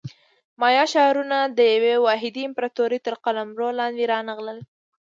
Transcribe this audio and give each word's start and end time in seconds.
مایا 0.59 0.85
ښارونه 0.93 1.37
د 1.57 1.59
یوې 1.73 1.93
واحدې 2.05 2.41
امپراتورۍ 2.49 2.99
تر 3.07 3.15
قلمرو 3.25 3.67
لاندې 3.79 4.03
رانغلل. 4.11 4.59